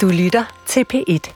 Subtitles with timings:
[0.00, 1.32] Du lytter til P1.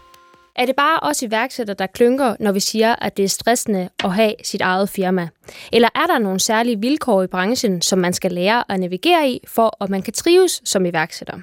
[0.56, 4.14] Er det bare os iværksættere, der klynker, når vi siger, at det er stressende at
[4.14, 5.28] have sit eget firma?
[5.72, 9.40] Eller er der nogle særlige vilkår i branchen, som man skal lære at navigere i,
[9.48, 11.38] for at man kan trives som iværksætter?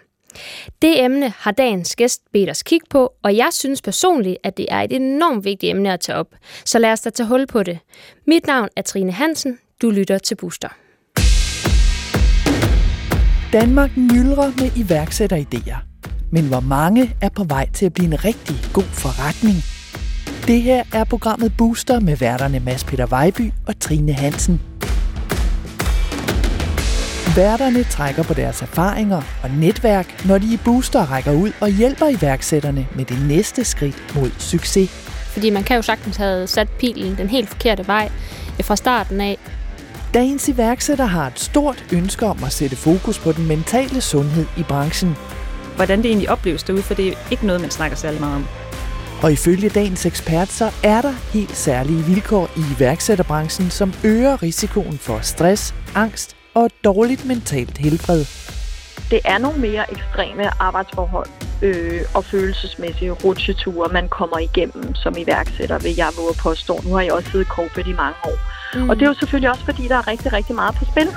[0.82, 4.66] Det emne har dagens gæst bedt os kigge på, og jeg synes personligt, at det
[4.70, 6.36] er et enormt vigtigt emne at tage op.
[6.66, 7.80] Så lad os da tage hul på det.
[8.28, 9.60] Mit navn er Trine Hansen.
[9.82, 10.70] Du lytter til Booster.
[13.54, 15.95] Danmark myldrer med iværksætteridéer.
[16.32, 19.56] Men hvor mange er på vej til at blive en rigtig god forretning?
[20.48, 24.62] Det her er programmet Booster med værterne Mads Peter Vejby og Trine Hansen.
[27.36, 32.08] Værterne trækker på deres erfaringer og netværk, når de i Booster rækker ud og hjælper
[32.08, 34.90] iværksætterne med det næste skridt mod succes.
[35.34, 38.10] Fordi man kan jo sagtens have sat pilen den helt forkerte vej
[38.62, 39.38] fra starten af.
[40.14, 44.64] Dagens iværksætter har et stort ønske om at sætte fokus på den mentale sundhed i
[44.64, 45.16] branchen.
[45.76, 48.46] Hvordan det egentlig opleves derude, for det er ikke noget, man snakker særlig meget om.
[49.24, 54.98] Og ifølge dagens ekspert, så er der helt særlige vilkår i iværksætterbranchen, som øger risikoen
[54.98, 58.26] for stress, angst og et dårligt mentalt helbred.
[59.12, 61.30] Det er nogle mere ekstreme arbejdsforhold
[61.62, 66.80] øh, og følelsesmæssige rutsjeture, man kommer igennem som iværksætter, vil jeg våge påstå.
[66.84, 68.38] Nu har jeg også siddet i corporate i mange år.
[68.76, 68.90] Mm.
[68.90, 71.08] Og det er jo selvfølgelig også, fordi der er rigtig, rigtig meget på spil.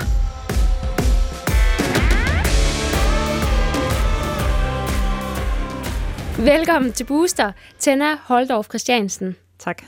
[6.45, 9.35] Velkommen til Booster, Tenna Holdorf Christiansen.
[9.57, 9.83] Tak.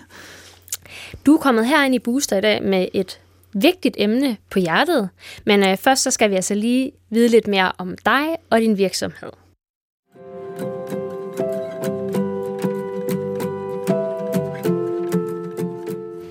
[1.25, 3.19] Du er kommet herind i Booster i dag med et
[3.53, 5.09] vigtigt emne på hjertet,
[5.45, 8.77] men øh, først så skal vi altså lige vide lidt mere om dig og din
[8.77, 9.29] virksomhed.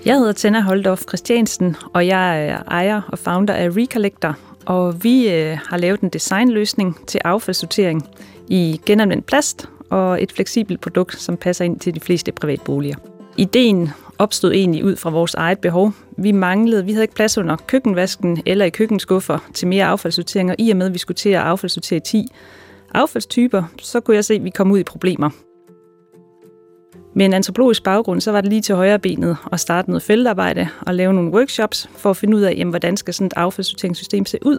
[0.05, 5.29] Jeg hedder Tenna Holdorf Christiansen, og jeg er ejer og founder af Recollector, og vi
[5.29, 8.09] øh, har lavet en designløsning til affaldssortering
[8.47, 12.95] i genanvendt plast og et fleksibelt produkt, som passer ind til de fleste privatboliger.
[13.37, 15.91] Ideen opstod egentlig ud fra vores eget behov.
[16.17, 20.55] Vi manglede, vi havde ikke plads under køkkenvasken eller i køkkenskuffer til mere affaldssortering, og
[20.59, 22.27] i og med, at vi skulle til at affaldssortere 10
[22.93, 25.29] affaldstyper, så kunne jeg se, at vi kom ud i problemer.
[27.15, 30.67] Med en antropologisk baggrund, så var det lige til højre benet at starte noget feltarbejde
[30.81, 34.25] og lave nogle workshops for at finde ud af, jamen, hvordan skal sådan et affaldssorteringssystem
[34.25, 34.57] se ud,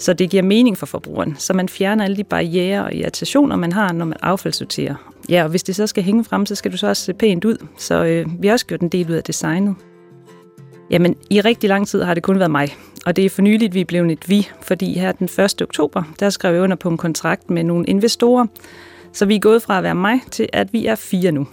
[0.00, 3.72] så det giver mening for forbrugeren, så man fjerner alle de barriere og irritationer, man
[3.72, 4.94] har, når man affaldssorterer.
[5.28, 7.44] Ja, og hvis det så skal hænge frem, så skal du så også se pænt
[7.44, 9.74] ud, så øh, vi har også gjort en del ud af designet.
[10.90, 12.68] Jamen, i rigtig lang tid har det kun været mig,
[13.06, 15.62] og det er for nyligt, vi er blevet et vi, fordi her den 1.
[15.62, 18.46] oktober, der skrev jeg under på en kontrakt med nogle investorer,
[19.12, 21.46] så vi er gået fra at være mig til, at vi er fire nu.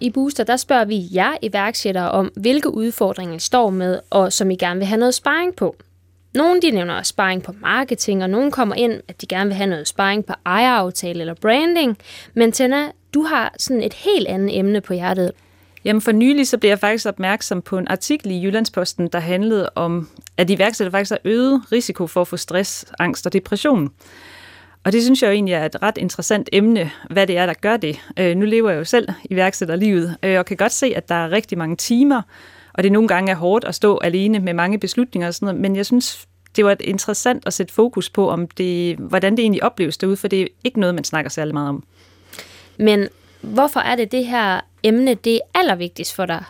[0.00, 4.50] I Booster, der spørger vi jer iværksættere om, hvilke udfordringer I står med, og som
[4.50, 5.76] I gerne vil have noget sparring på.
[6.34, 9.70] Nogle de nævner sparring på marketing, og nogle kommer ind, at de gerne vil have
[9.70, 11.98] noget sparring på ejeraftale eller branding.
[12.34, 15.32] Men Tenna, du har sådan et helt andet emne på hjertet.
[15.84, 19.70] Jamen for nylig så blev jeg faktisk opmærksom på en artikel i Jyllandsposten, der handlede
[19.74, 23.90] om, at iværksættere faktisk har øget risiko for at få stress, angst og depression.
[24.84, 27.54] Og det synes jeg jo egentlig er et ret interessant emne, hvad det er, der
[27.54, 28.00] gør det.
[28.18, 31.30] Øh, nu lever jeg jo selv iværksætterlivet, øh, og kan godt se, at der er
[31.30, 32.22] rigtig mange timer,
[32.72, 35.60] og det nogle gange er hårdt at stå alene med mange beslutninger og sådan noget,
[35.60, 39.62] men jeg synes, det var interessant at sætte fokus på, om det, hvordan det egentlig
[39.62, 41.84] opleves derude, for det er ikke noget, man snakker særlig meget om.
[42.78, 43.08] Men
[43.40, 46.44] hvorfor er det det her emne, det er allervigtigst for dig?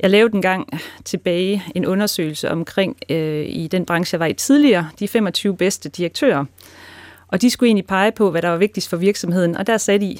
[0.00, 4.32] Jeg lavede en gang tilbage en undersøgelse omkring øh, i den branche, jeg var i
[4.32, 6.44] tidligere, de 25 bedste direktører.
[7.32, 9.98] Og de skulle egentlig pege på, hvad der var vigtigst for virksomheden, og der sagde
[9.98, 10.18] de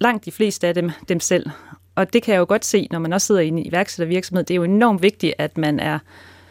[0.00, 1.50] langt de fleste af dem dem selv.
[1.94, 4.44] Og det kan jeg jo godt se, når man også sidder i en iværksættervirksomhed.
[4.44, 5.98] Det er jo enormt vigtigt, at man er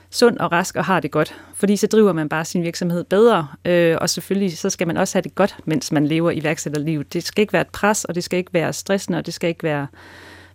[0.09, 3.47] sund og rask og har det godt, fordi så driver man bare sin virksomhed bedre,
[3.65, 7.13] øh, og selvfølgelig så skal man også have det godt, mens man lever iværksætterlivet.
[7.13, 9.49] Det skal ikke være et pres, og det skal ikke være stressende, og det skal
[9.49, 9.87] ikke være,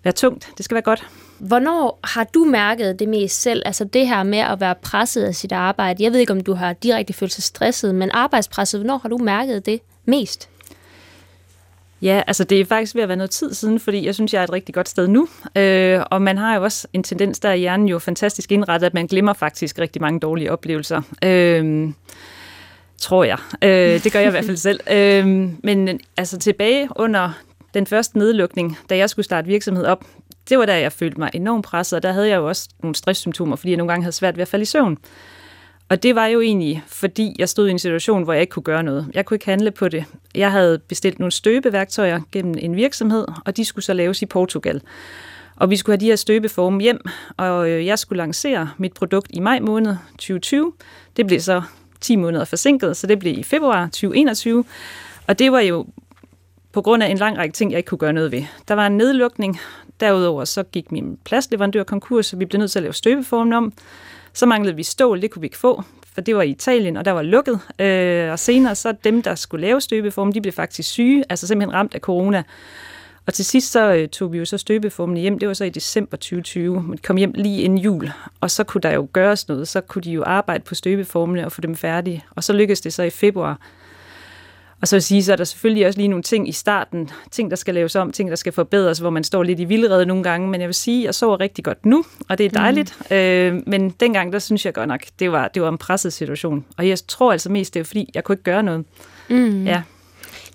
[0.04, 0.50] være tungt.
[0.56, 1.06] Det skal være godt.
[1.38, 3.62] Hvornår har du mærket det mest selv?
[3.64, 6.04] Altså det her med at være presset af sit arbejde.
[6.04, 9.18] Jeg ved ikke, om du har direkte følt sig stresset, men arbejdspresset, hvornår har du
[9.18, 10.48] mærket det mest?
[12.02, 14.40] Ja, altså det er faktisk ved at være noget tid siden, fordi jeg synes, jeg
[14.40, 15.28] er et rigtig godt sted nu.
[15.56, 18.94] Øh, og man har jo også en tendens, der i hjernen jo fantastisk indrettet, at
[18.94, 21.02] man glemmer faktisk rigtig mange dårlige oplevelser.
[21.24, 21.88] Øh,
[22.98, 23.38] tror jeg.
[23.62, 24.80] Øh, det gør jeg i hvert fald selv.
[24.92, 25.26] Øh,
[25.62, 27.32] men altså tilbage under
[27.74, 30.04] den første nedlukning, da jeg skulle starte virksomhed op,
[30.48, 32.94] det var der, jeg følte mig enormt presset, og der havde jeg jo også nogle
[32.94, 34.98] stresssymptomer, fordi jeg nogle gange havde svært ved at falde i søvn.
[35.88, 38.62] Og det var jo egentlig, fordi jeg stod i en situation, hvor jeg ikke kunne
[38.62, 39.10] gøre noget.
[39.14, 40.04] Jeg kunne ikke handle på det.
[40.34, 44.80] Jeg havde bestilt nogle støbeværktøjer gennem en virksomhed, og de skulle så laves i Portugal.
[45.56, 47.00] Og vi skulle have de her støbeforme hjem,
[47.36, 50.72] og øh, jeg skulle lancere mit produkt i maj måned 2020.
[51.16, 51.62] Det blev så
[52.00, 54.64] 10 måneder forsinket, så det blev i februar 2021.
[55.26, 55.86] Og det var jo
[56.72, 58.42] på grund af en lang række ting, jeg ikke kunne gøre noget ved.
[58.68, 59.58] Der var en nedlukning.
[60.00, 63.72] Derudover så gik min plastleverandør konkurs, så vi blev nødt til at lave støbeformen om.
[64.32, 65.82] Så manglede vi stål, det kunne vi ikke få,
[66.14, 67.60] for det var i Italien, og der var lukket.
[67.78, 71.74] Øh, og senere så dem, der skulle lave støbeformen, de blev faktisk syge, altså simpelthen
[71.74, 72.42] ramt af corona.
[73.26, 75.70] Og til sidst så øh, tog vi jo så støbeformen hjem, det var så i
[75.70, 78.10] december 2020, men kom hjem lige inden jul,
[78.40, 81.52] og så kunne der jo gøres noget, så kunne de jo arbejde på støbeformene og
[81.52, 83.58] få dem færdige, og så lykkedes det så i februar.
[84.80, 87.50] Og så vil sige, så er der selvfølgelig også lige nogle ting i starten, ting,
[87.50, 90.22] der skal laves om, ting, der skal forbedres, hvor man står lidt i vildrede nogle
[90.22, 92.96] gange, men jeg vil sige, jeg sover rigtig godt nu, og det er dejligt.
[93.10, 93.16] Mm.
[93.16, 96.64] Øh, men dengang, der synes jeg godt nok, det var, det var en presset situation.
[96.76, 98.84] Og jeg tror altså mest, det er fordi, jeg kunne ikke gøre noget.
[99.28, 99.64] Mm.
[99.64, 99.82] Ja.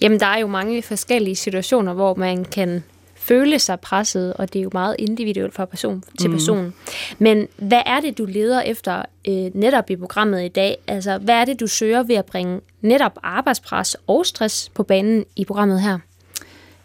[0.01, 2.83] Jamen, der er jo mange forskellige situationer, hvor man kan
[3.31, 6.35] føle sig presset, og det er jo meget individuelt fra person til mm.
[6.35, 6.73] person.
[7.19, 10.77] Men hvad er det, du leder efter øh, netop i programmet i dag?
[10.87, 15.25] Altså, hvad er det, du søger ved at bringe netop arbejdspres og stress på banen
[15.35, 15.99] i programmet her?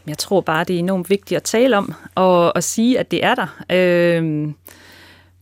[0.06, 3.24] Jeg tror bare, det er enormt vigtigt at tale om, og at sige, at det
[3.24, 3.62] er der.
[3.72, 4.48] Øh,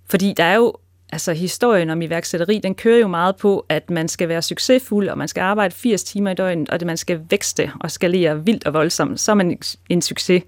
[0.06, 0.74] fordi der er jo
[1.12, 5.18] altså historien om iværksætteri, den kører jo meget på, at man skal være succesfuld, og
[5.18, 8.66] man skal arbejde 80 timer i døgnet, og det man skal vækste og skalere vildt
[8.66, 9.58] og voldsomt, så er man
[9.88, 10.42] en succes.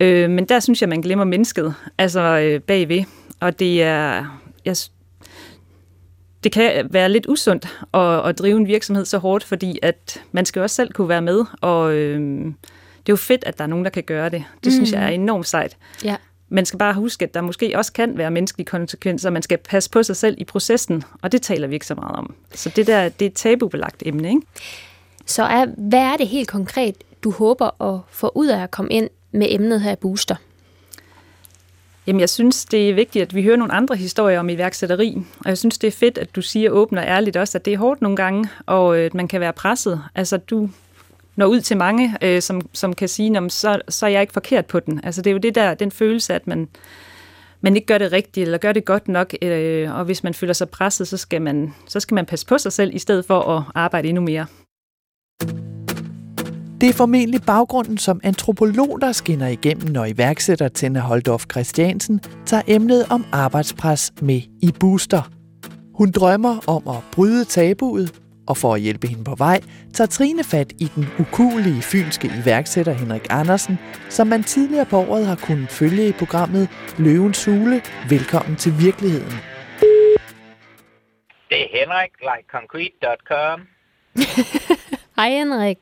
[0.00, 3.04] Øh, men der synes jeg, man glemmer mennesket, altså øh, bagved.
[3.40, 4.40] Og det er...
[4.64, 4.76] Jeg,
[6.44, 10.46] det kan være lidt usundt at, at drive en virksomhed så hårdt, fordi at man
[10.46, 12.20] skal også selv kunne være med, og øh,
[13.06, 14.44] det er jo fedt, at der er nogen, der kan gøre det.
[14.64, 14.70] Det mm.
[14.70, 15.76] synes jeg er enormt sejt.
[16.04, 16.16] Ja.
[16.48, 19.90] Man skal bare huske, at der måske også kan være menneskelige konsekvenser, man skal passe
[19.90, 22.34] på sig selv i processen, og det taler vi ikke så meget om.
[22.54, 24.42] Så det der, det er et tabubelagt emne, ikke?
[25.26, 26.94] Så er, hvad er det helt konkret,
[27.24, 30.36] du håber at få ud af at komme ind med emnet her i Booster?
[32.06, 35.16] Jamen, jeg synes, det er vigtigt, at vi hører nogle andre historier om iværksætteri.
[35.38, 37.72] Og jeg synes, det er fedt, at du siger åbent og ærligt også, at det
[37.72, 40.02] er hårdt nogle gange, og øh, at man kan være presset.
[40.14, 40.70] Altså, du
[41.36, 44.66] når ud til mange, øh, som, som kan sige, så, så er jeg ikke forkert
[44.66, 45.00] på den.
[45.04, 46.68] Altså, det er jo det der, den følelse, at man,
[47.60, 50.52] man ikke gør det rigtigt, eller gør det godt nok, øh, og hvis man føler
[50.52, 53.40] sig presset, så skal, man, så skal man passe på sig selv, i stedet for
[53.40, 54.46] at arbejde endnu mere.
[56.80, 62.62] Det er formentlig baggrunden som antropolog, der skinner igennem, når iværksætter Tenne Holdorf Christiansen tager
[62.66, 65.30] emnet om arbejdspres med i Booster.
[65.94, 69.60] Hun drømmer om at bryde tabuet, og for at hjælpe hende på vej,
[69.94, 73.78] tager Trine fat i den ukulige fynske iværksætter Henrik Andersen,
[74.10, 76.68] som man tidligere på året har kunnet følge i programmet
[76.98, 77.82] Løvens Hule.
[78.08, 79.32] Velkommen til virkeligheden.
[81.48, 83.60] Det er Henrik, likeconcrete.com.
[85.16, 85.78] Hej Henrik.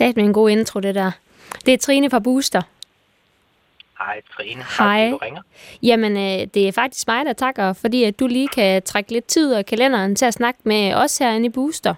[0.00, 1.10] Med en god intro, det der.
[1.66, 2.62] Det er Trine fra Booster.
[3.98, 4.64] Hej Trine.
[4.78, 5.10] Hej.
[5.10, 5.42] du ringer.
[5.82, 9.26] Jamen, øh, det er faktisk mig, der takker, fordi at du lige kan trække lidt
[9.26, 11.94] tid og kalenderen til at snakke med os herinde i Booster.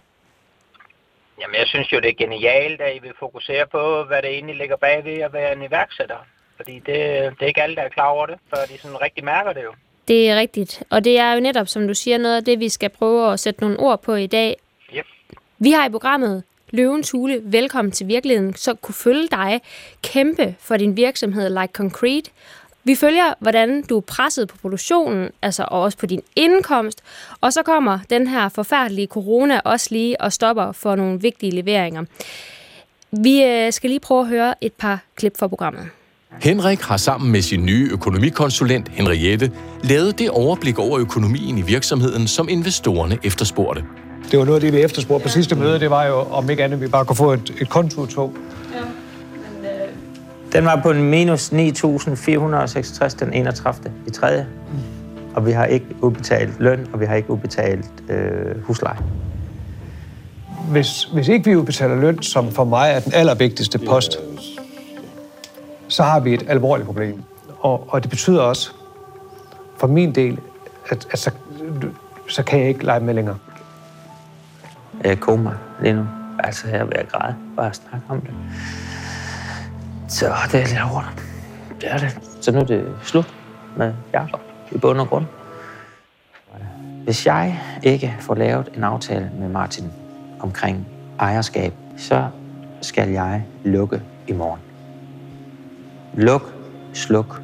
[1.40, 4.56] Jamen, jeg synes jo, det er genialt, at I vil fokusere på, hvad det egentlig
[4.56, 6.26] ligger bag ved at være en iværksætter.
[6.56, 9.24] Fordi det, det er ikke alle, der er klar over det, før de sådan rigtig
[9.24, 9.72] mærker det jo.
[10.08, 10.82] Det er rigtigt.
[10.90, 13.40] Og det er jo netop, som du siger, noget af det, vi skal prøve at
[13.40, 14.56] sætte nogle ord på i dag.
[14.94, 15.06] Yep.
[15.58, 16.42] Vi har i programmet
[16.74, 19.60] Løvens Hule, velkommen til virkeligheden, så kunne følge dig
[20.02, 22.30] kæmpe for din virksomhed Like Concrete.
[22.84, 27.02] Vi følger, hvordan du er presset på produktionen, altså også på din indkomst,
[27.40, 32.04] og så kommer den her forfærdelige corona også lige og stopper for nogle vigtige leveringer.
[33.10, 35.88] Vi øh, skal lige prøve at høre et par klip fra programmet.
[36.40, 39.52] Henrik har sammen med sin nye økonomikonsulent Henriette
[39.84, 43.84] lavet det overblik over økonomien i virksomheden, som investorerne efterspurgte.
[44.30, 45.80] Det var noget af det, vi efterspurgte på sidste møde.
[45.80, 48.32] Det var jo, om ikke andet, vi bare kunne få et, et kontotog.
[48.74, 49.88] Ja, men, øh...
[50.52, 53.92] Den var på en minus 9.466 den 31.
[54.06, 54.46] i tredje.
[54.72, 54.78] Mm.
[55.34, 58.98] Og vi har ikke udbetalt løn, og vi har ikke udbetalt øh, husleje.
[60.70, 64.18] Hvis, hvis ikke vi udbetaler løn, som for mig er den allervigtigste post,
[65.88, 67.22] så har vi et alvorligt problem.
[67.58, 68.70] Og, og det betyder også,
[69.76, 70.38] for min del,
[70.90, 71.30] at, at så,
[72.28, 73.36] så kan jeg ikke lege med længere
[75.04, 76.06] øh, koma lige nu.
[76.38, 78.34] Altså, jeg er ved at græde, bare at snakke om det.
[80.08, 81.22] Så det er lidt hårdt.
[81.80, 82.18] Det er det.
[82.40, 83.34] Så nu er det slut
[83.76, 84.40] med Jacob
[84.72, 85.24] i bund og grund.
[87.04, 89.92] Hvis jeg ikke får lavet en aftale med Martin
[90.40, 90.86] omkring
[91.20, 92.28] ejerskab, så
[92.80, 94.60] skal jeg lukke i morgen.
[96.14, 96.54] Luk,
[96.92, 97.42] sluk,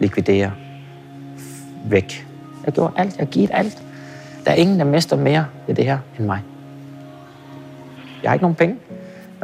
[0.00, 0.52] likvidere,
[1.84, 2.26] væk.
[2.64, 3.82] Jeg gjorde alt, jeg givet alt.
[4.44, 6.40] Der er ingen, der mister mere ved det her end mig.
[8.22, 8.76] Jeg har ikke nogen penge.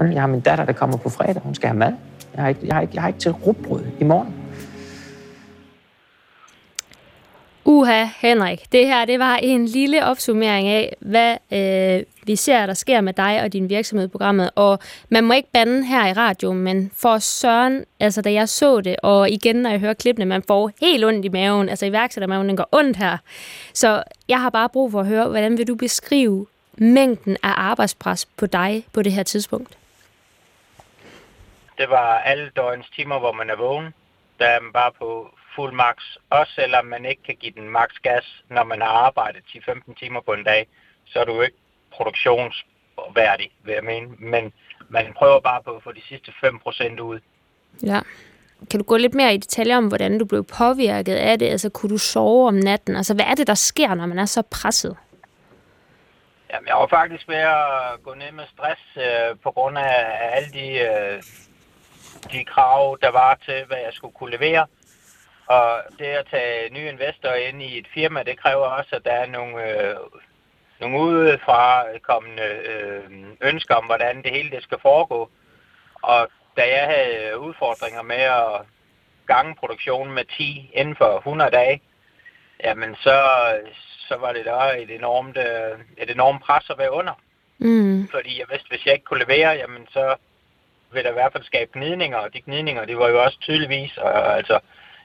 [0.00, 1.42] Jeg har min datter, der kommer på fredag.
[1.42, 1.92] Hun skal have mad.
[2.34, 4.34] Jeg har ikke, jeg har ikke, jeg har ikke til rugbrød i morgen.
[7.70, 12.74] Uha, Henrik, det her det var en lille opsummering af, hvad øh, vi ser, der
[12.74, 14.50] sker med dig og din virksomhed i programmet.
[14.54, 18.80] Og man må ikke bande her i radio, men for Søren, altså da jeg så
[18.80, 22.48] det, og igen når jeg hører klippene, man får helt ondt i maven, altså iværksættermaven,
[22.48, 23.16] den går ondt her.
[23.74, 26.46] Så jeg har bare brug for at høre, hvordan vil du beskrive
[26.80, 29.78] mængden af arbejdspres på dig på det her tidspunkt?
[31.78, 33.94] Det var alle døgnets timer, hvor man er vågen.
[34.38, 35.96] Der er man bare på fuld max,
[36.30, 40.20] også selvom man ikke kan give den max gas, når man har arbejdet 10-15 timer
[40.20, 40.66] på en dag,
[41.06, 41.56] så er du ikke
[41.92, 44.06] produktionsværdig, vil jeg mene.
[44.18, 44.52] Men
[44.88, 47.20] man prøver bare på at få de sidste 5% ud.
[47.82, 48.00] Ja.
[48.70, 51.46] Kan du gå lidt mere i detaljer om, hvordan du blev påvirket af det?
[51.46, 52.96] Altså, kunne du sove om natten?
[52.96, 54.96] Altså, hvad er det, der sker, når man er så presset?
[56.58, 60.48] Jamen, jeg var faktisk ved at gå ned med stress øh, på grund af alle
[60.48, 61.22] de, øh,
[62.32, 64.66] de krav, der var til, hvad jeg skulle kunne levere.
[65.46, 69.10] Og det at tage nye investorer ind i et firma, det kræver også, at der
[69.12, 69.96] er nogle, øh,
[70.80, 73.02] nogle udefra kommende øh,
[73.40, 75.30] ønsker om, hvordan det hele det skal foregå.
[76.02, 78.66] Og da jeg havde udfordringer med at
[79.26, 81.80] gange produktionen med 10 inden for 100 dage,
[82.64, 83.16] jamen så,
[84.08, 87.12] så var det da et enormt, øh, et enormt pres at være under.
[87.58, 88.08] Mm.
[88.08, 90.14] Fordi jeg vidste, hvis jeg ikke kunne levere, jamen så
[90.92, 93.96] ville der i hvert fald skabe gnidninger, og de gnidninger, det var jo også tydeligvis,
[93.96, 94.58] og, altså,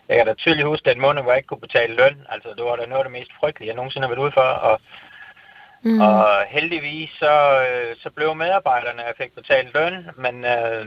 [0.08, 2.18] jeg kan da tydeligt huske den måned, hvor jeg ikke kunne betale løn.
[2.30, 4.42] Altså, det var da noget af det mest frygtelige, jeg nogensinde har været ude for.
[4.42, 4.82] Og,
[5.82, 6.02] mm.
[6.02, 10.86] og heldigvis så, øh, så blev medarbejderne, jeg fik betalt løn, men, øh,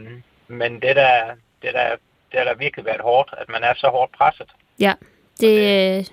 [0.48, 1.96] men det der, det der,
[2.32, 4.50] det da virkelig været hårdt, at man er så hårdt presset.
[4.78, 4.92] Ja,
[5.40, 6.12] det, det,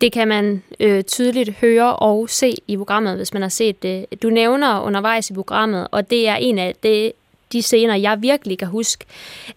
[0.00, 4.22] det kan man øh, tydeligt høre og se i programmet, hvis man har set det.
[4.22, 7.12] Du nævner undervejs i programmet, og det er en af det,
[7.52, 9.04] de scener, jeg virkelig kan huske,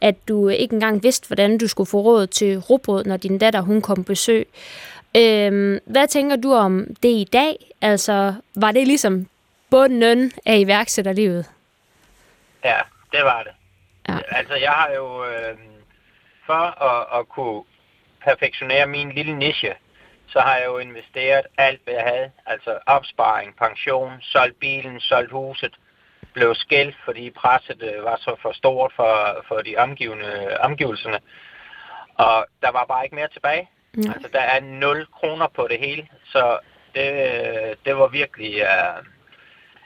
[0.01, 3.61] at du ikke engang vidste, hvordan du skulle få råd til råbrød, når din datter
[3.61, 4.47] hun kom på besøg.
[5.17, 7.55] Øhm, hvad tænker du om det i dag?
[7.81, 9.27] Altså, var det ligesom
[9.69, 11.45] bunden af iværksætterlivet?
[12.63, 12.77] Ja,
[13.11, 13.51] det var det.
[14.09, 14.37] Ja.
[14.37, 15.57] Altså, jeg har jo øh,
[16.45, 17.63] for at, at kunne
[18.23, 19.73] perfektionere min lille niche,
[20.31, 22.31] så har jeg jo investeret alt, hvad jeg havde.
[22.45, 25.73] Altså opsparing, pension, solgt bilen, solgt huset,
[26.33, 31.19] blev skældt, fordi presset øh, var så for stort for, for de omgivende, omgivelserne.
[32.15, 33.69] Og der var bare ikke mere tilbage.
[33.93, 34.11] Mm.
[34.13, 36.59] Altså, der er 0 kroner på det hele, så
[36.95, 38.53] det, det var virkelig...
[38.53, 39.05] Uh,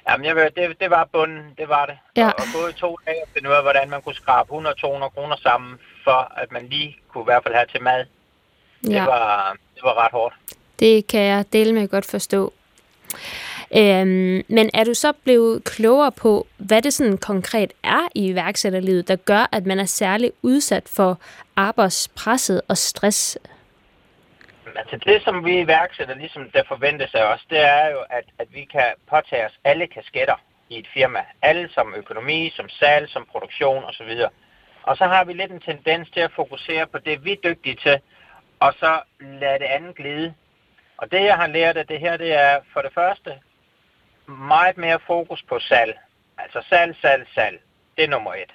[0.10, 1.98] jamen, jeg ved, det, det var bunden, det var det.
[2.18, 2.28] Ja.
[2.28, 5.36] Og, og i to dage og finde ud af, hvordan man kunne skrabe 100-200 kroner
[5.36, 8.06] sammen, for at man lige kunne i hvert fald have til mad.
[8.90, 9.00] Ja.
[9.00, 10.36] Det, var, det var ret hårdt.
[10.80, 12.54] Det kan jeg dele med godt forstå.
[13.78, 19.08] Øhm, men er du så blevet klogere på, hvad det sådan konkret er i iværksætterlivet,
[19.08, 21.20] der gør, at man er særlig udsat for
[21.56, 23.38] arbejdspresset og stress?
[24.76, 28.48] Altså det, som vi iværksætter, ligesom der forventes af os, det er jo, at, at
[28.54, 30.36] vi kan påtage os alle kasketter
[30.70, 31.20] i et firma.
[31.42, 34.12] Alle som økonomi, som salg, som produktion osv.
[34.84, 37.76] Og så har vi lidt en tendens til at fokusere på det, vi er dygtige
[37.76, 38.00] til,
[38.60, 40.34] og så lade det andet glide.
[40.98, 43.40] Og det, jeg har lært af det her, det er for det første,
[44.28, 45.98] meget mere fokus på salg.
[46.38, 47.60] Altså salg, salg, salg.
[47.98, 48.52] Det er nummer et.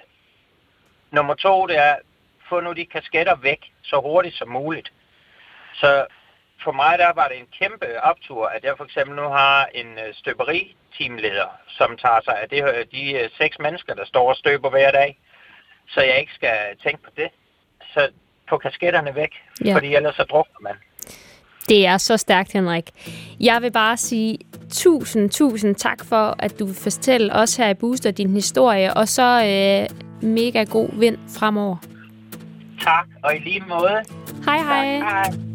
[1.11, 1.95] Nummer to, det er,
[2.49, 4.93] få nu de kasketter væk så hurtigt som muligt.
[5.73, 6.05] Så
[6.63, 9.99] for mig der var det en kæmpe optur, at jeg for eksempel nu har en
[9.99, 14.35] øh, støberi-teamleder, som tager sig af det, øh, de øh, seks mennesker, der står og
[14.35, 15.19] støber hver dag,
[15.87, 17.29] så jeg ikke skal tænke på det.
[17.93, 18.11] Så
[18.51, 19.31] få kasketterne væk,
[19.65, 19.75] ja.
[19.75, 20.75] fordi ellers så drukner man.
[21.69, 22.89] Det er så stærkt, Henrik.
[23.39, 24.37] Jeg vil bare sige
[24.69, 29.29] tusind, tusind tak for, at du fortæller os her i Booster din historie, og så
[29.45, 31.77] øh, mega god vind fremover.
[32.81, 34.03] Tak, og i lige måde.
[34.45, 34.99] Hej, hej.
[34.99, 35.51] Tak, hej.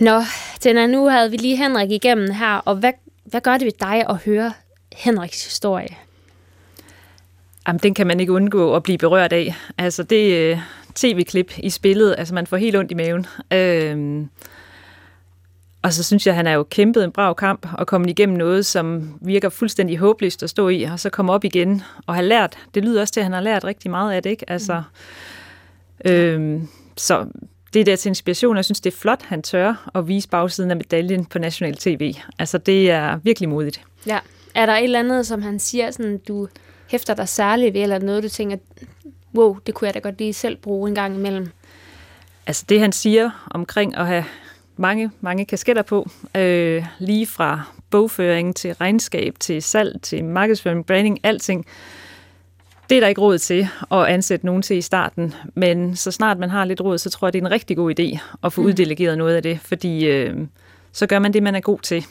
[0.00, 0.20] Nå,
[0.64, 2.92] den nu havde vi lige Henrik igennem her, og hvad,
[3.24, 4.52] hvad gør det ved dig at høre
[4.92, 5.96] Henriks historie?
[7.68, 9.54] Jamen, den kan man ikke undgå at blive berørt af.
[9.78, 10.58] Altså, det øh,
[10.94, 13.26] tv-klip i spillet, altså man får helt ondt i maven.
[13.52, 14.26] Øh,
[15.82, 18.36] og så synes jeg, at han er jo kæmpet en brav kamp og kommet igennem
[18.36, 22.26] noget, som virker fuldstændig håbløst at stå i, og så komme op igen og have
[22.26, 22.58] lært.
[22.74, 24.50] Det lyder også til, at han har lært rigtig meget af det, ikke?
[24.50, 24.82] Altså,
[26.04, 26.62] øh,
[26.96, 27.26] så
[27.74, 28.56] det er der til inspiration.
[28.56, 32.14] Jeg synes, det er flot, han tør at vise bagsiden af medaljen på national tv.
[32.38, 33.80] Altså, det er virkelig modigt.
[34.06, 34.18] Ja.
[34.54, 36.48] Er der et eller andet, som han siger, sådan, du
[36.86, 38.56] hæfter dig særligt ved, eller noget, du tænker,
[39.34, 41.50] wow, det kunne jeg da godt lige selv bruge en gang imellem?
[42.46, 44.24] Altså det, han siger omkring at have
[44.76, 51.20] mange, mange kasketter på, øh, lige fra bogføring til regnskab, til salg, til markedsføring, branding,
[51.22, 51.66] alting,
[52.88, 56.38] Det er der ikke råd til at ansætte nogen til i starten, men så snart
[56.38, 58.60] man har lidt råd, så tror jeg, det er en rigtig god idé at få
[58.60, 58.66] mm.
[58.66, 60.36] uddelegeret noget af det, fordi øh,
[60.92, 62.04] så gør man det, man er god til,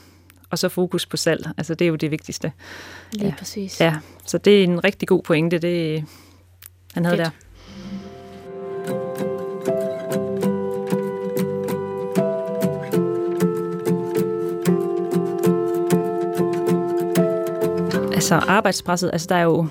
[0.50, 1.50] og så fokus på salg.
[1.58, 2.52] Altså det er jo det vigtigste.
[3.12, 3.34] Lige ja.
[3.38, 3.82] præcis.
[3.82, 6.06] Ja, så det er en rigtig god pointe, det
[6.94, 7.26] han havde Fedt.
[7.26, 7.44] der.
[18.14, 19.68] Altså arbejdspresset, altså der er jo,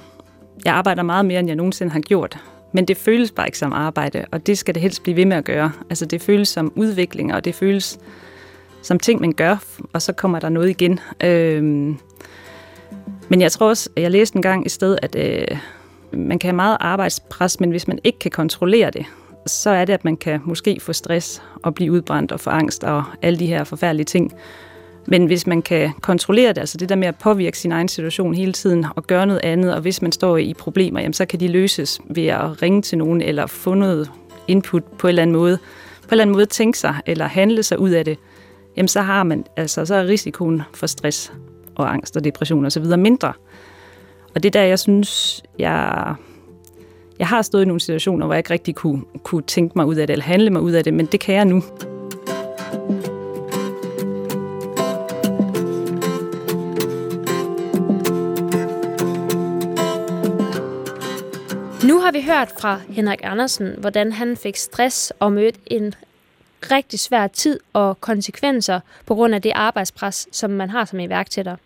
[0.64, 2.38] jeg arbejder meget mere, end jeg nogensinde har gjort,
[2.72, 5.36] men det føles bare ikke som arbejde, og det skal det helst blive ved med
[5.36, 5.72] at gøre.
[5.90, 7.98] Altså det føles som udvikling, og det føles
[8.82, 9.56] som ting, man gør,
[9.92, 11.00] og så kommer der noget igen.
[11.24, 11.98] Øhm,
[13.28, 15.58] men jeg tror også, jeg læste en gang i sted, at øh,
[16.12, 19.06] man kan have meget arbejdspres, men hvis man ikke kan kontrollere det,
[19.46, 22.84] så er det, at man kan måske få stress og blive udbrændt og få angst
[22.84, 24.32] og alle de her forfærdelige ting.
[25.06, 28.34] Men hvis man kan kontrollere det, altså det der med at påvirke sin egen situation
[28.34, 31.40] hele tiden og gøre noget andet, og hvis man står i problemer, jamen så kan
[31.40, 34.10] de løses ved at ringe til nogen eller få noget
[34.48, 35.58] input på en eller anden måde.
[36.02, 38.18] På en eller anden måde tænke sig eller handle sig ud af det,
[38.76, 41.32] jamen så har man, altså så er risikoen for stress
[41.74, 42.84] og angst og depression osv.
[42.98, 43.32] mindre.
[44.34, 46.14] Og det er der, jeg synes, jeg,
[47.18, 49.94] jeg har stået i nogle situationer, hvor jeg ikke rigtig kunne, kunne tænke mig ud
[49.94, 51.62] af det, eller handle mig ud af det, men det kan jeg nu.
[62.02, 65.94] Har vi hørt fra Henrik Andersen, hvordan han fik stress og mødte en
[66.70, 71.56] rigtig svær tid og konsekvenser på grund af det arbejdspres, som man har som iværksætter.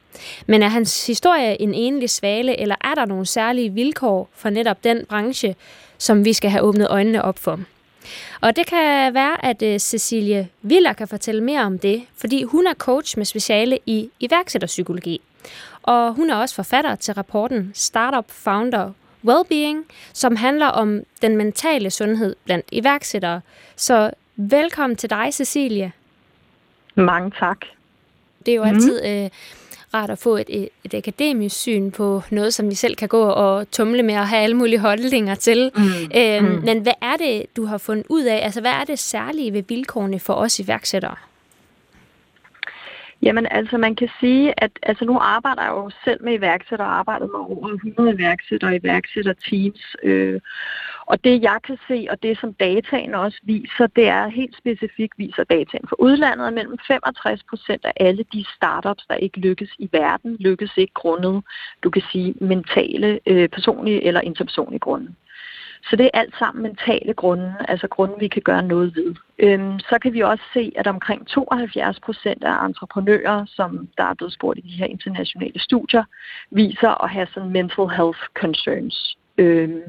[0.47, 4.85] Men er hans historie en enlig svale, eller er der nogle særlige vilkår for netop
[4.85, 5.57] den branche,
[5.99, 7.61] som vi skal have åbnet øjnene op for?
[8.41, 12.67] Og det kan være, at øh, Cecilie Viller kan fortælle mere om det, fordi hun
[12.67, 15.21] er coach med speciale i iværksætterpsykologi.
[15.83, 18.93] Og hun er også forfatter til rapporten Startup Founder
[19.25, 23.41] Wellbeing, som handler om den mentale sundhed blandt iværksættere.
[23.77, 25.93] Så velkommen til dig, Cecilie.
[26.95, 27.59] Mange tak.
[28.47, 28.69] Det er jo mm.
[28.69, 29.31] altid øh,
[29.95, 33.71] rart at få et, et, akademisk syn på noget, som vi selv kan gå og
[33.71, 35.71] tumle med og have alle mulige holdninger til.
[35.75, 35.83] Mm.
[36.17, 36.65] Øhm, mm.
[36.65, 38.45] Men hvad er det, du har fundet ud af?
[38.45, 41.17] Altså, hvad er det særlige ved vilkårene for os iværksættere?
[43.23, 46.99] Jamen altså, man kan sige, at altså, nu arbejder jeg jo selv med iværksætter og
[46.99, 49.97] arbejdet med over 100 iværksætter og iværksætterteams.
[50.03, 50.41] Øh,
[51.07, 55.15] og det jeg kan se, og det som dataen også viser, det er helt specifikt
[55.19, 59.71] viser dataen for udlandet, at mellem 65 procent af alle de startups, der ikke lykkes
[59.79, 61.43] i verden, lykkes ikke grundet,
[61.83, 65.15] du kan sige, mentale, øh, personlige eller interpersonlige grunde.
[65.83, 69.15] Så det er alt sammen mentale grunde, altså grunde, vi kan gøre noget ved.
[69.39, 74.15] Øhm, så kan vi også se, at omkring 72 procent af entreprenører, som der er
[74.15, 76.05] blevet spurgt i de her internationale studier,
[76.51, 79.17] viser at have sådan mental health concerns.
[79.39, 79.83] Øhm,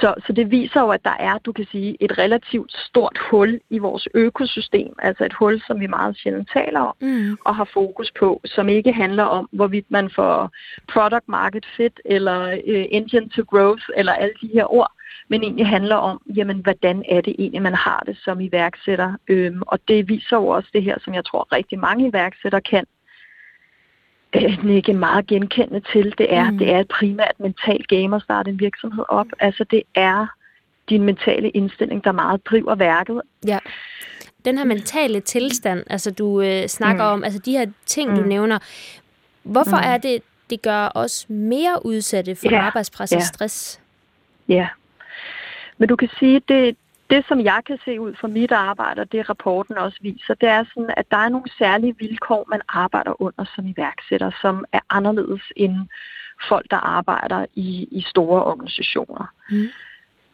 [0.00, 3.60] så, så det viser jo, at der er, du kan sige, et relativt stort hul
[3.70, 7.36] i vores økosystem, altså et hul, som vi meget sjældent taler om mm.
[7.44, 10.50] og har fokus på, som ikke handler om, hvorvidt man får
[10.92, 14.92] product market fit eller uh, engine to growth eller alle de her ord,
[15.28, 19.14] men egentlig handler om, jamen, hvordan er det egentlig, man har det som iværksætter.
[19.28, 22.84] Øhm, og det viser jo også det her, som jeg tror rigtig mange iværksættere kan,
[24.34, 26.58] øh, ikke meget genkendende til, det er, mm.
[26.58, 29.26] det er et primært mentalt game at starte en virksomhed op.
[29.38, 30.26] Altså det er
[30.88, 33.22] din mentale indstilling, der meget driver værket.
[33.46, 33.58] Ja.
[34.44, 37.12] Den her mentale tilstand, altså du øh, snakker mm.
[37.12, 38.16] om, altså de her ting, mm.
[38.16, 38.58] du nævner,
[39.42, 39.82] hvorfor mm.
[39.84, 42.60] er det, det gør os mere udsatte for ja.
[42.60, 43.24] arbejdspres og ja.
[43.24, 43.80] stress?
[44.48, 44.68] Ja,
[45.78, 46.76] men du kan sige, det,
[47.10, 50.48] det, som jeg kan se ud fra mit arbejde, og det rapporten også viser, det
[50.48, 54.80] er sådan, at der er nogle særlige vilkår, man arbejder under som iværksætter, som er
[54.90, 55.76] anderledes end
[56.48, 59.26] folk, der arbejder i, i store organisationer.
[59.50, 59.66] Mm.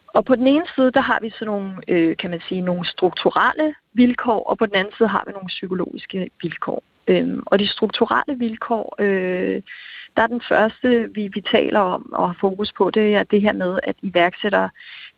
[0.07, 2.85] Og på den ene side, der har vi sådan nogle, øh, kan man sige, nogle
[2.85, 6.83] strukturelle vilkår, og på den anden side har vi nogle psykologiske vilkår.
[7.07, 9.61] Øhm, og de strukturelle vilkår, øh,
[10.15, 13.41] der er den første, vi, vi taler om og har fokus på, det er det
[13.41, 14.69] her med, at iværksættere,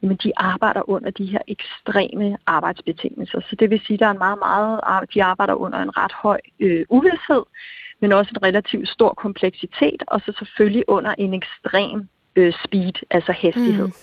[0.02, 3.40] jamen, de arbejder under de her ekstreme arbejdsbetingelser.
[3.50, 6.14] Så det vil sige, at der er en meget, meget, de arbejder under en ret
[6.14, 7.44] høj øh, uvidshed,
[8.00, 13.32] men også en relativt stor kompleksitet, og så selvfølgelig under en ekstrem øh, speed, altså
[13.32, 13.88] hastighed.
[13.88, 13.94] Mm.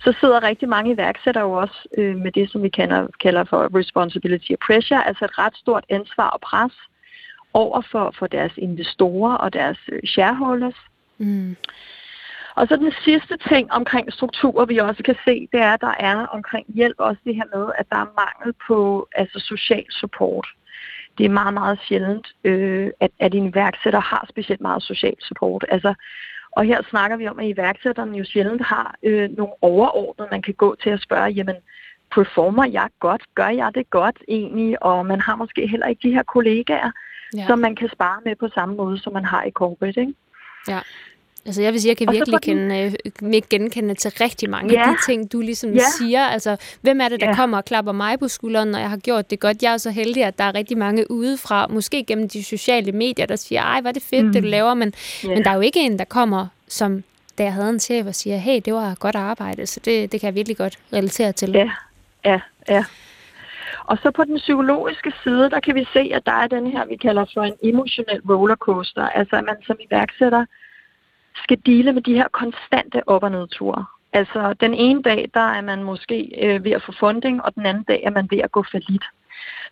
[0.00, 3.78] Så sidder rigtig mange iværksættere jo også øh, med det, som vi kalder, kalder for
[3.78, 6.72] responsibility og pressure, altså et ret stort ansvar og pres
[7.54, 10.74] over for, for deres investorer og deres øh, shareholders.
[11.18, 11.56] Mm.
[12.54, 15.94] Og så den sidste ting omkring strukturer, vi også kan se, det er, at der
[15.98, 20.46] er omkring hjælp også det her med, at der er mangel på altså social support.
[21.18, 25.64] Det er meget, meget sjældent, øh, at, at en iværksætter har specielt meget social support.
[25.68, 25.94] Altså,
[26.52, 30.54] Og her snakker vi om, at iværksætterne jo sjældent har øh, nogle overordnede, man kan
[30.54, 31.56] gå til at spørge, jamen,
[32.14, 33.22] performer jeg godt?
[33.34, 34.82] Gør jeg det godt egentlig?
[34.82, 36.90] Og man har måske heller ikke de her kollegaer,
[37.36, 37.46] ja.
[37.46, 40.14] som man kan spare med på samme måde, som man har i corporate, ikke?
[40.68, 40.78] Ja.
[41.46, 44.80] Altså jeg vil sige, jeg kan virkelig kende, øh, genkende til rigtig mange ja.
[44.80, 45.82] af de ting, du ligesom ja.
[45.98, 46.24] siger.
[46.24, 47.34] Altså, hvem er det, der ja.
[47.34, 49.62] kommer og klapper mig på skulderen, når jeg har gjort det godt?
[49.62, 53.26] Jeg er så heldig, at der er rigtig mange udefra, måske gennem de sociale medier,
[53.26, 54.32] der siger, ej, hvor er det fedt, mm.
[54.32, 54.92] det du laver, men,
[55.24, 55.28] ja.
[55.28, 57.04] men der er jo ikke en, der kommer, som
[57.38, 60.20] da jeg havde en chef og siger, hey, det var godt arbejde, så det, det
[60.20, 61.50] kan jeg virkelig godt relatere til.
[61.50, 61.70] Ja,
[62.24, 62.84] ja, ja.
[63.90, 66.86] Og så på den psykologiske side, der kan vi se, at der er den her,
[66.86, 69.08] vi kalder for en emotionel rollercoaster.
[69.08, 70.44] Altså at man som iværksætter
[71.42, 73.84] skal dele med de her konstante op- og nedture.
[74.12, 77.66] Altså den ene dag, der er man måske øh, ved at få funding, og den
[77.66, 79.04] anden dag er man ved at gå for lidt.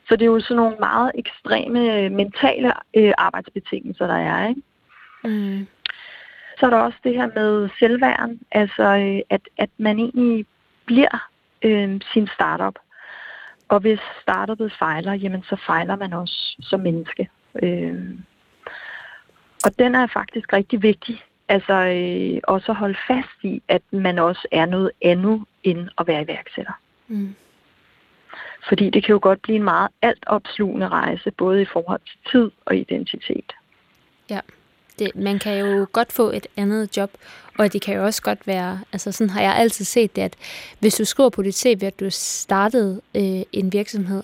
[0.09, 4.49] Så det er jo sådan nogle meget ekstreme øh, mentale øh, arbejdsbetingelser, der er.
[4.49, 4.63] Ikke?
[5.25, 5.67] Mm.
[6.59, 10.47] Så er der også det her med selvværen, altså øh, at, at man egentlig
[10.87, 11.29] bliver
[11.63, 12.75] øh, sin startup.
[13.69, 17.29] Og hvis startupet fejler, jamen så fejler man også som menneske.
[17.63, 18.11] Øh,
[19.65, 24.19] og den er faktisk rigtig vigtig Altså øh, også at holde fast i, at man
[24.19, 26.81] også er noget andet end at være iværksætter.
[27.09, 27.35] Mm.
[28.69, 32.51] Fordi det kan jo godt blive en meget altopslugende rejse, både i forhold til tid
[32.65, 33.53] og identitet.
[34.31, 34.41] Ja,
[34.99, 37.11] det, man kan jo godt få et andet job,
[37.59, 40.35] og det kan jo også godt være, altså sådan har jeg altid set det, at
[40.79, 44.23] hvis du skriver på dit CV, at du startede øh, en virksomhed,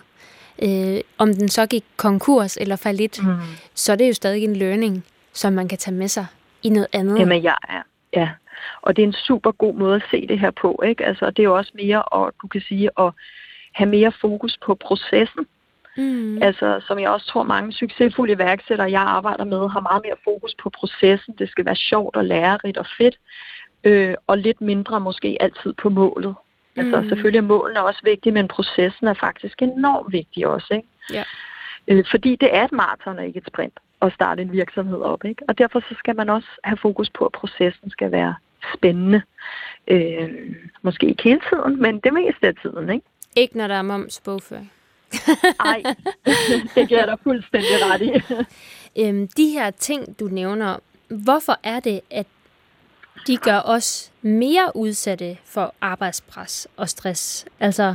[0.63, 3.37] øh, om den så gik konkurs eller fallit, mm.
[3.75, 6.27] så er det jo stadig en learning, som man kan tage med sig
[6.63, 7.19] i noget andet.
[7.19, 7.83] Jamen, jeg er,
[8.17, 8.29] ja.
[8.83, 11.05] Og det er en super god måde at se det her på, ikke?
[11.05, 13.13] Altså, det er jo også mere, og du kan sige, at
[13.73, 15.47] have mere fokus på processen.
[15.97, 16.43] Mm.
[16.43, 20.55] Altså, som jeg også tror, mange succesfulde iværksættere, jeg arbejder med, har meget mere fokus
[20.63, 21.35] på processen.
[21.39, 23.19] Det skal være sjovt og lærerigt og fedt.
[23.85, 26.35] Øh, og lidt mindre måske altid på målet.
[26.77, 27.09] Altså, mm.
[27.09, 30.89] selvfølgelig er målene også vigtige, men processen er faktisk enormt vigtig også, ikke?
[31.13, 31.25] Ja.
[31.89, 35.25] Øh, fordi det er et maraton og ikke et sprint at starte en virksomhed op.
[35.25, 35.43] Ikke?
[35.49, 38.35] Og derfor så skal man også have fokus på, at processen skal være
[38.75, 39.23] spændende.
[39.89, 40.31] Øh,
[40.83, 42.91] måske ikke hele tiden, men det meste af tiden.
[42.91, 44.73] Ikke, ikke når der er moms bogføring.
[45.65, 45.83] Nej,
[46.75, 48.13] det giver dig fuldstændig ret i.
[49.03, 50.77] øhm, de her ting, du nævner,
[51.09, 52.27] hvorfor er det, at
[53.27, 57.47] de gør os mere udsatte for arbejdspres og stress?
[57.61, 57.95] Altså,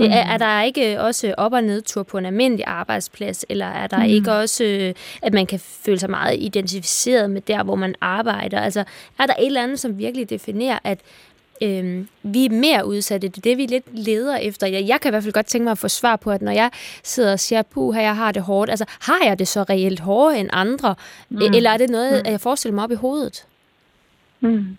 [0.00, 0.06] Mm.
[0.06, 3.98] Er, er der ikke også op- og nedtur på en almindelig arbejdsplads, eller er der
[3.98, 4.04] mm.
[4.04, 8.60] ikke også, øh, at man kan føle sig meget identificeret med der, hvor man arbejder?
[8.60, 8.84] Altså,
[9.18, 11.00] er der et eller andet, som virkelig definerer, at
[11.62, 13.28] øh, vi er mere udsatte.
[13.28, 14.66] Det er det, vi lidt leder efter.
[14.66, 16.52] Jeg, jeg kan i hvert fald godt tænke mig at få svar på, at når
[16.52, 16.70] jeg
[17.02, 20.00] sidder og siger, puh, her jeg har det hårdt, altså har jeg det så reelt
[20.00, 20.94] hårdere end andre?
[21.28, 21.38] Mm.
[21.38, 22.30] Eller er det noget, mm.
[22.30, 23.46] jeg forestiller mig op i hovedet?
[24.40, 24.78] Mm.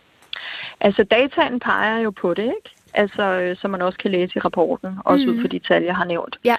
[0.80, 2.70] Altså dataen peger jo på det, ikke?
[2.94, 5.32] altså, øh, som man også kan læse i rapporten, også mm.
[5.32, 6.40] ud fra de tal, jeg har nævnt.
[6.44, 6.56] Ja.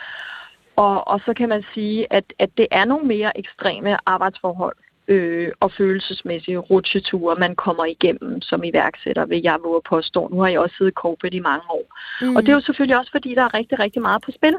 [0.76, 4.76] Og, og så kan man sige, at, at det er nogle mere ekstreme arbejdsforhold
[5.08, 10.28] øh, og følelsesmæssige rutsjeture, man kommer igennem som iværksætter, vil jeg våge påstå.
[10.28, 11.86] Nu har jeg også siddet i corporate i mange år.
[12.20, 12.36] Mm.
[12.36, 14.56] Og det er jo selvfølgelig også, fordi der er rigtig, rigtig meget på spil.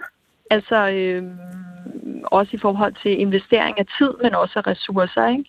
[0.50, 1.24] Altså øh,
[2.24, 5.28] også i forhold til investering af tid, men også af ressourcer.
[5.28, 5.46] Ikke?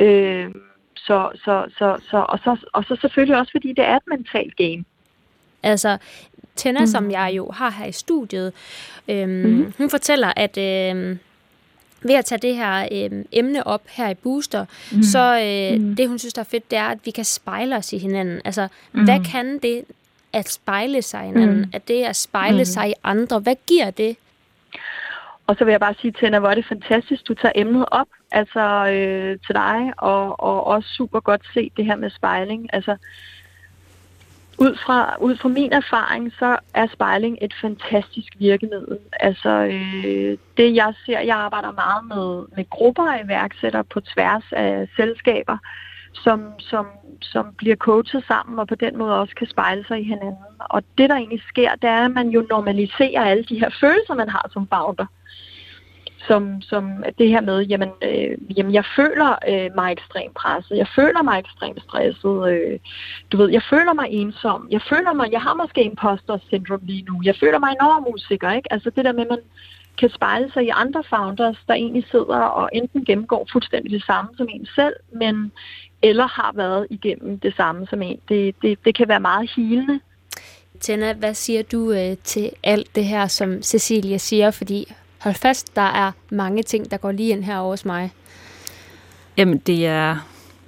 [0.00, 0.54] Øh,
[0.96, 4.56] så, så, så, så, og, så, og så selvfølgelig også, fordi det er et mentalt
[4.56, 4.84] game.
[5.62, 5.98] Altså,
[6.56, 6.86] Tenna, mm.
[6.86, 8.52] som jeg jo har her i studiet,
[9.08, 9.72] øhm, mm.
[9.78, 11.18] hun fortæller, at øhm,
[12.02, 15.02] ved at tage det her øhm, emne op her i Booster, mm.
[15.02, 15.96] så øh, mm.
[15.96, 18.40] det, hun synes, der er fedt, det er, at vi kan spejle os i hinanden.
[18.44, 19.04] Altså, mm.
[19.04, 19.84] hvad kan det
[20.32, 21.58] at spejle sig i hinanden?
[21.58, 21.70] Mm.
[21.72, 22.64] At det at spejle mm.
[22.64, 24.16] sig i andre, hvad giver det?
[25.46, 28.06] Og så vil jeg bare sige, Tenna, hvor er det fantastisk, du tager emnet op
[28.32, 32.70] altså øh, til dig, og, og også super godt se det her med spejling.
[32.72, 32.96] Altså,
[34.60, 38.98] ud fra, ud fra min erfaring, så er spejling et fantastisk virkemiddel.
[39.12, 44.44] Altså øh, det jeg ser, jeg arbejder meget med, med grupper af iværksættere på tværs
[44.52, 45.58] af selskaber,
[46.12, 46.86] som, som,
[47.20, 50.44] som bliver coachet sammen og på den måde også kan spejle sig i hinanden.
[50.58, 54.14] Og det der egentlig sker, det er, at man jo normaliserer alle de her følelser,
[54.14, 55.06] man har som founder
[56.26, 60.88] som, som det her med, jamen, øh, jamen jeg føler øh, mig ekstremt presset, jeg
[60.96, 62.78] føler mig ekstremt stresset, øh,
[63.32, 67.02] du ved, jeg føler mig ensom, jeg føler mig, jeg har måske imposter syndrom lige
[67.02, 68.72] nu, jeg føler mig enormt usikker, ikke?
[68.72, 69.38] Altså det der med, at man
[69.98, 74.30] kan spejle sig i andre founders, der egentlig sidder og enten gennemgår fuldstændig det samme
[74.36, 75.52] som en selv, men
[76.02, 78.18] eller har været igennem det samme som en.
[78.28, 80.00] Det, det, det kan være meget hilende.
[80.80, 84.50] Tenna, hvad siger du øh, til alt det her, som Cecilia siger?
[84.50, 88.12] Fordi hold fast, der er mange ting, der går lige ind her hos mig.
[89.36, 90.16] Jamen, det er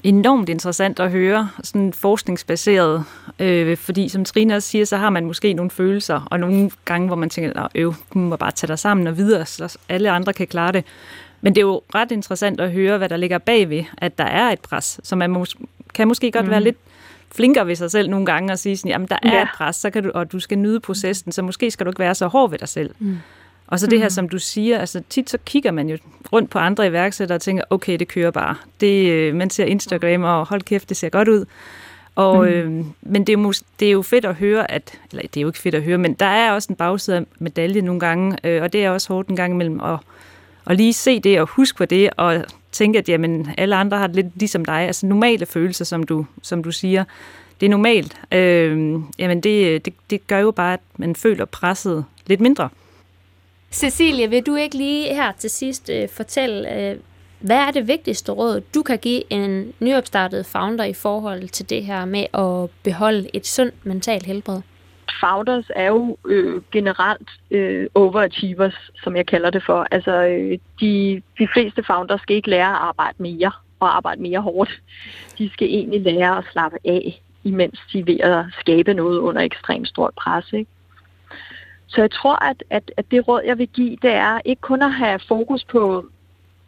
[0.02, 3.04] enormt interessant at høre, sådan forskningsbaseret,
[3.38, 7.06] øh, fordi som Trine også siger, så har man måske nogle følelser, og nogle gange,
[7.06, 10.32] hvor man tænker, øv, du må bare tage dig sammen og videre, så alle andre
[10.32, 10.84] kan klare det.
[11.40, 14.50] Men det er jo ret interessant at høre, hvad der ligger bagved, at der er
[14.50, 15.54] et pres, så man mås-
[15.94, 16.50] kan måske godt mm.
[16.50, 16.76] være lidt
[17.34, 19.42] flinkere ved sig selv nogle gange og sige sådan, jamen der er ja.
[19.42, 21.98] et pres, så kan du, og du skal nyde processen, så måske skal du ikke
[21.98, 22.94] være så hård ved dig selv.
[22.98, 23.18] Mm.
[23.72, 24.10] Og så det her, mm.
[24.10, 25.98] som du siger, altså tit så kigger man jo
[26.32, 28.56] rundt på andre iværksættere og tænker, okay, det kører bare.
[28.80, 31.44] Det, øh, man ser Instagram, og hold kæft, det ser godt ud.
[32.14, 32.48] Og, mm.
[32.48, 35.40] øh, men det er, jo, det er jo fedt at høre, at, eller det er
[35.40, 38.38] jo ikke fedt at høre, men der er også en bagside af medalje nogle gange,
[38.44, 39.98] øh, og det er også hårdt en gang imellem at,
[40.66, 44.06] at lige se det og huske på det, og tænke, at jamen, alle andre har
[44.06, 44.80] det lidt ligesom dig.
[44.80, 47.04] Altså normale følelser, som du, som du siger,
[47.60, 48.16] det er normalt.
[48.32, 52.68] Øh, jamen det, det, det gør jo bare, at man føler presset lidt mindre.
[53.72, 56.96] Cecilie, vil du ikke lige her til sidst øh, fortælle, øh,
[57.40, 61.84] hvad er det vigtigste råd, du kan give en nyopstartet founder i forhold til det
[61.84, 64.60] her med at beholde et sundt mentalt helbred?
[65.20, 69.86] Founders er jo øh, generelt øh, overachievers, som jeg kalder det for.
[69.90, 74.40] Altså, øh, de, de fleste founders skal ikke lære at arbejde mere og arbejde mere
[74.40, 74.80] hårdt.
[75.38, 79.42] De skal egentlig lære at slappe af, imens de er ved at skabe noget under
[79.42, 80.52] ekstremt stort pres.
[80.52, 80.70] Ikke?
[81.92, 84.82] Så jeg tror, at, at, at det råd, jeg vil give, det er ikke kun
[84.82, 86.06] at have fokus på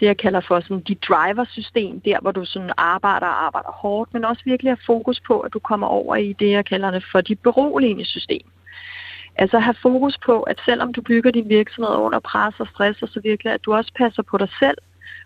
[0.01, 4.15] det, jeg kalder for sådan de driver-system, der hvor du sådan arbejder og arbejder hårdt,
[4.15, 7.05] men også virkelig have fokus på, at du kommer over i det, jeg kalder det
[7.13, 8.47] for dit beroligende system.
[9.37, 13.09] Altså have fokus på, at selvom du bygger din virksomhed under pres og stress, og
[13.09, 14.79] så virkelig, at du også passer på dig selv,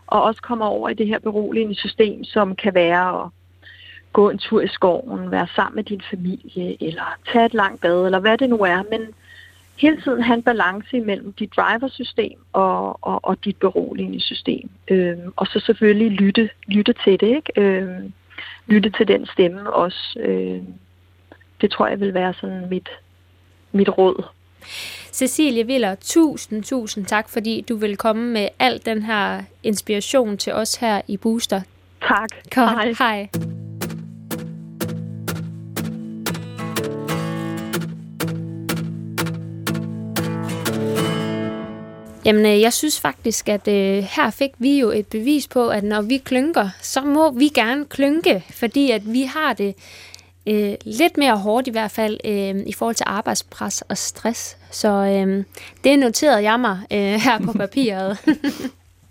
[0.07, 3.31] og også kommer over i det her beroligende system, som kan være at
[4.13, 8.05] gå en tur i skoven, være sammen med din familie, eller tage et langt bad,
[8.05, 9.01] eller hvad det nu er, men
[9.79, 14.71] hele tiden have en balance imellem dit driversystem og, og, og dit beroligende system.
[14.89, 17.53] Øhm, og så selvfølgelig lytte, lytte til det, ikke?
[17.57, 18.13] Øhm,
[18.67, 20.19] lytte til den stemme også.
[20.21, 20.75] Øhm,
[21.61, 22.89] det tror jeg vil være sådan mit,
[23.73, 24.25] mit råd.
[25.13, 30.53] Cecilie Viller, tusind, tusind tak, fordi du vil komme med al den her inspiration til
[30.53, 31.61] os her i Booster.
[32.03, 32.29] Tak.
[32.55, 32.71] Godt.
[32.71, 32.95] Hej.
[32.99, 33.29] Hej.
[42.29, 45.85] Jamen, øh, jeg synes faktisk, at øh, her fik vi jo et bevis på, at
[45.85, 49.75] når vi klynker, så må vi gerne klynke, fordi at vi har det
[50.47, 54.57] øh, lidt mere hårdt i hvert fald øh, i forhold til arbejdspres og stress.
[54.71, 55.45] Så øh,
[55.85, 58.19] det noterede jeg mig øh, her på papiret.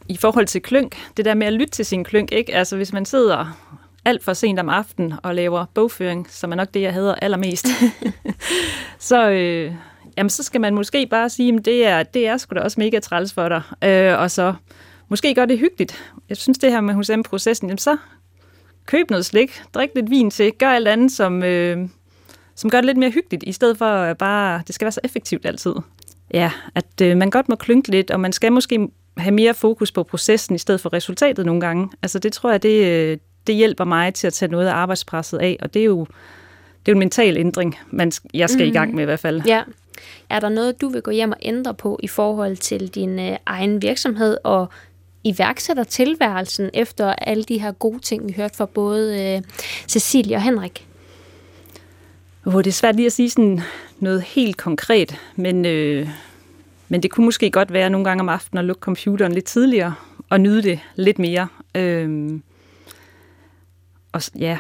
[0.10, 2.56] I forhold til klynk, det der med at lytte til sin klynk, ikke?
[2.56, 3.58] Altså hvis man sidder
[4.06, 7.68] alt for sent om aftenen og laver bogføring, som er nok det, jeg hedder allermest,
[9.00, 9.74] så, øh,
[10.18, 12.80] jamen så skal man måske bare sige, at det er, det er sgu da også
[12.80, 13.62] mega træls for dig.
[13.84, 14.54] Øh, og så
[15.10, 16.14] måske gøre det hyggeligt.
[16.30, 17.98] Jeg synes det her med hos processen jamen så
[18.86, 21.90] køb noget slik, drik lidt vin til, gør alt andet, som, øh,
[22.56, 25.46] som gør det lidt mere hyggeligt, i stedet for bare, det skal være så effektivt
[25.46, 25.74] altid.
[26.34, 29.92] Ja, at øh, man godt må klynke lidt, og man skal måske have mere fokus
[29.92, 31.90] på processen, i stedet for resultatet nogle gange.
[32.02, 35.38] Altså det tror jeg, det, øh, det hjælper mig til at tage noget af arbejdspresset
[35.38, 36.00] af, og det er jo,
[36.86, 38.70] det er jo en mental ændring, man, jeg skal mm.
[38.70, 39.42] i gang med i hvert fald.
[39.46, 39.64] Ja.
[40.30, 43.38] Er der noget, du vil gå hjem og ændre på i forhold til din øh,
[43.46, 44.68] egen virksomhed og
[45.24, 49.42] iværksætter tilværelsen efter alle de her gode ting, vi hørte fra både øh,
[49.88, 50.88] Cecilie og Henrik?
[52.46, 53.62] Oh, det er svært lige at sige sådan
[54.00, 56.10] noget helt konkret, men, øh,
[56.90, 59.94] men det kunne måske godt være nogle gange om aftenen at lukke computeren lidt tidligere
[60.30, 61.48] og nyde det lidt mere.
[61.76, 62.40] Øh,
[64.12, 64.58] og, ja,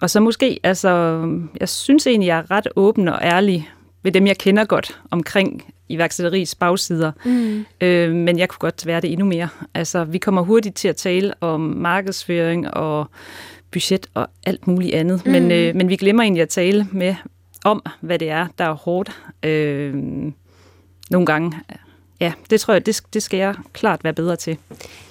[0.00, 1.22] og så måske, altså,
[1.60, 3.70] jeg synes egentlig, jeg er ret åben og ærlig
[4.02, 7.12] ved dem, jeg kender godt omkring iværksætteriets bagsider.
[7.24, 7.64] Mm.
[7.80, 9.48] Øh, men jeg kunne godt være det endnu mere.
[9.74, 13.06] Altså, vi kommer hurtigt til at tale om markedsføring og
[13.72, 15.26] budget og alt muligt andet.
[15.26, 15.32] Mm.
[15.32, 17.14] Men, øh, men vi glemmer egentlig at tale med
[17.64, 19.10] om, hvad det er, der er hårdt.
[19.42, 19.94] Øh,
[21.10, 21.52] nogle gange
[22.20, 24.58] ja, det tror jeg, det, det skal jeg klart være bedre til.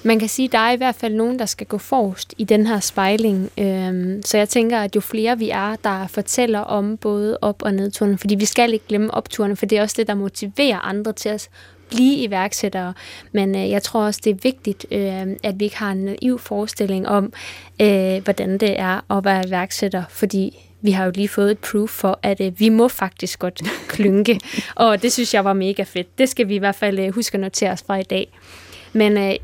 [0.04, 2.43] Man kan sige, at der er i hvert fald nogen, der skal gå forrest i
[2.43, 3.50] den her spejling.
[3.58, 7.74] Øhm, så jeg tænker, at jo flere vi er, der fortæller om både op- og
[7.74, 11.13] nedturene, fordi vi skal ikke glemme opturene, for det er også det, der motiverer andre
[11.13, 11.50] til at
[11.89, 12.93] blive iværksættere.
[13.32, 16.39] Men øh, jeg tror også, det er vigtigt, øh, at vi ikke har en naiv
[16.39, 17.34] forestilling om,
[17.82, 21.89] øh, hvordan det er at være iværksætter, fordi vi har jo lige fået et proof
[21.89, 24.39] for, at øh, vi må faktisk godt klynke.
[24.76, 26.18] og det synes jeg var mega fedt.
[26.18, 28.38] Det skal vi i hvert fald øh, huske at notere os fra i dag.
[28.94, 29.36] Men øh,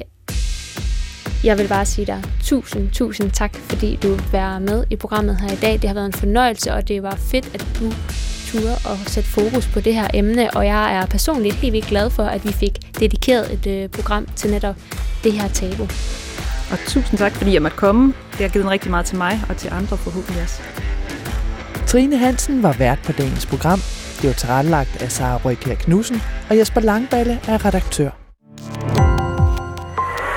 [1.44, 5.52] jeg vil bare sige dig tusind, tusind tak, fordi du var med i programmet her
[5.52, 5.74] i dag.
[5.74, 7.92] Det har været en fornøjelse, og det var fedt, at du
[8.48, 12.10] turde at sætte fokus på det her emne, og jeg er personligt helt vildt glad
[12.10, 14.76] for, at vi fik dedikeret et øh, program til netop
[15.24, 15.84] det her tabu.
[16.72, 18.14] Og tusind tak, fordi jeg måtte komme.
[18.32, 20.62] det har givet rigtig meget til mig og til andre forhåbentlig også.
[21.88, 23.80] Trine Hansen var vært på dagens program.
[24.22, 28.10] Det var tilrettelagt af Sara Røykær Knudsen, og Jesper Langballe er redaktør.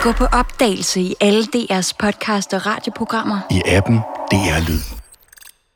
[0.03, 3.39] Gå på opdagelse i alle DR's podcast og radioprogrammer.
[3.51, 3.99] I appen
[4.31, 4.98] DR Lyd.